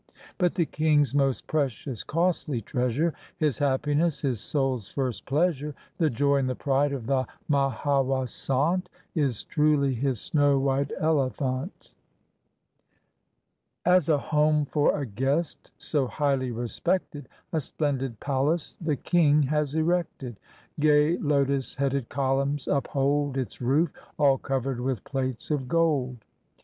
But 0.39 0.55
the 0.55 0.65
king's 0.65 1.13
most 1.13 1.45
precious, 1.45 2.01
costly 2.01 2.59
treasure, 2.59 3.13
His 3.37 3.59
happiness, 3.59 4.21
his 4.21 4.39
soul's 4.41 4.87
first 4.91 5.27
pleasure, 5.27 5.75
The 5.99 6.09
joy 6.09 6.37
and 6.37 6.49
the 6.49 6.55
pride 6.55 6.91
of 6.91 7.05
the 7.05 7.27
Mahawasant, 7.47 8.89
Is 9.13 9.43
truly 9.43 9.93
his 9.93 10.19
snow 10.19 10.57
white 10.57 10.89
elephant. 10.97 11.93
270 13.83 13.83
THE 13.83 13.83
WHITE 13.91 13.93
ELEPHANT 13.93 13.97
As 14.03 14.09
a 14.09 14.17
home 14.17 14.65
for 14.65 14.99
a 14.99 15.05
guest 15.05 15.69
so 15.77 16.07
highly 16.07 16.49
respected 16.49 17.29
A 17.53 17.61
splendid 17.61 18.19
palace 18.19 18.79
the 18.81 18.95
king 18.95 19.43
has 19.43 19.75
erected; 19.75 20.39
Gay 20.79 21.17
lotos 21.19 21.75
headed 21.75 22.09
columns 22.09 22.67
uphold 22.67 23.37
Its 23.37 23.61
roof, 23.61 23.91
all 24.17 24.39
covered 24.39 24.79
with 24.81 25.03
plates 25.03 25.51
of 25.51 25.67
gold. 25.67 26.17